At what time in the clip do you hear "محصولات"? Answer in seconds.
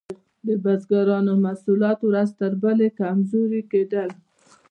1.45-1.99